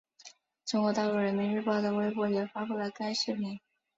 [0.65, 3.59] 中国大陆人民日报的微博也发布了该视频。